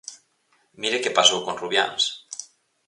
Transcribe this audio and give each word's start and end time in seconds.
Mire 0.81 1.01
que 1.03 1.15
pasou 1.17 1.39
con 1.45 1.57
Rubiáns. 1.61 2.03